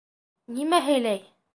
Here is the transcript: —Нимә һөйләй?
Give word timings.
—Нимә 0.55 0.81
һөйләй? 0.89 1.25